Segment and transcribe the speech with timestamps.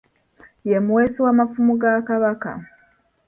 [0.69, 2.51] Ye muweesi wa mafumu ga Kabaka.